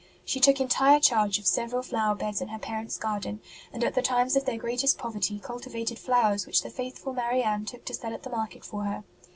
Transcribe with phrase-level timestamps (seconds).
[0.25, 3.39] She took entire charge of several flower beds in her parents garden,
[3.71, 7.85] and at the times of their greatest poverty cultivated flowers which the faithful Marianne took
[7.85, 9.03] to sell at the market for her.